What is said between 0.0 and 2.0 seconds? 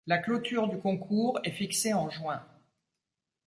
La clôture du concours est fixée